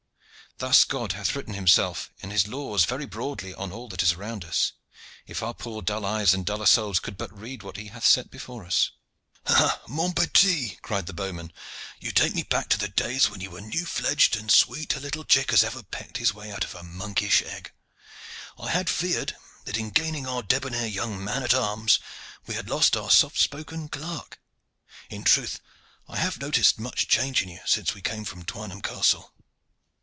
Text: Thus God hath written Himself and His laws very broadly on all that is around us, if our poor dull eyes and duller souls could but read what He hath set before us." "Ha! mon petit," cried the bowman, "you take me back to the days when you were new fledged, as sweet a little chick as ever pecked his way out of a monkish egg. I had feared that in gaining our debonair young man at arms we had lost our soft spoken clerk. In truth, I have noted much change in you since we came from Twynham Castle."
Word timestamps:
Thus 0.57 0.83
God 0.83 1.13
hath 1.13 1.35
written 1.35 1.55
Himself 1.55 2.11
and 2.21 2.31
His 2.31 2.47
laws 2.47 2.85
very 2.85 3.07
broadly 3.07 3.51
on 3.55 3.71
all 3.71 3.89
that 3.89 4.03
is 4.03 4.13
around 4.13 4.45
us, 4.45 4.73
if 5.25 5.41
our 5.41 5.55
poor 5.55 5.81
dull 5.81 6.05
eyes 6.05 6.35
and 6.35 6.45
duller 6.45 6.67
souls 6.67 6.99
could 6.99 7.17
but 7.17 7.35
read 7.35 7.63
what 7.63 7.77
He 7.77 7.87
hath 7.87 8.05
set 8.05 8.29
before 8.29 8.63
us." 8.63 8.91
"Ha! 9.47 9.81
mon 9.87 10.13
petit," 10.13 10.77
cried 10.83 11.07
the 11.07 11.13
bowman, 11.13 11.51
"you 11.99 12.11
take 12.11 12.35
me 12.35 12.43
back 12.43 12.69
to 12.69 12.77
the 12.77 12.89
days 12.89 13.27
when 13.27 13.41
you 13.41 13.49
were 13.49 13.61
new 13.61 13.87
fledged, 13.87 14.35
as 14.35 14.53
sweet 14.53 14.93
a 14.95 14.99
little 14.99 15.23
chick 15.23 15.51
as 15.51 15.63
ever 15.63 15.81
pecked 15.81 16.17
his 16.17 16.31
way 16.31 16.51
out 16.51 16.63
of 16.65 16.75
a 16.75 16.83
monkish 16.83 17.41
egg. 17.41 17.71
I 18.59 18.69
had 18.69 18.87
feared 18.87 19.35
that 19.65 19.77
in 19.77 19.89
gaining 19.89 20.27
our 20.27 20.43
debonair 20.43 20.85
young 20.85 21.23
man 21.23 21.41
at 21.41 21.55
arms 21.55 21.97
we 22.45 22.53
had 22.53 22.69
lost 22.69 22.95
our 22.95 23.09
soft 23.09 23.39
spoken 23.39 23.87
clerk. 23.89 24.39
In 25.09 25.23
truth, 25.23 25.59
I 26.07 26.17
have 26.17 26.39
noted 26.39 26.77
much 26.77 27.07
change 27.07 27.41
in 27.41 27.49
you 27.49 27.61
since 27.65 27.95
we 27.95 28.03
came 28.03 28.25
from 28.25 28.45
Twynham 28.45 28.83
Castle." 28.83 29.33